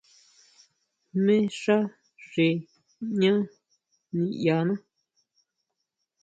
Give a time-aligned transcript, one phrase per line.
[1.13, 1.77] Jmé xá
[2.29, 2.47] xi
[3.19, 3.39] ñaʼán
[4.19, 4.73] niʼyaná.